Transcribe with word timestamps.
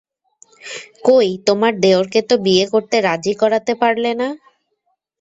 কই, 1.03 1.29
তোমার 1.47 1.73
দেওরকে 1.79 2.19
তো 2.29 2.35
বিয়ে 2.45 2.65
করতে 2.73 2.95
রাজি 3.01 3.33
করাতে 3.41 3.73
পারলে 3.81 4.11
না। 4.13 4.27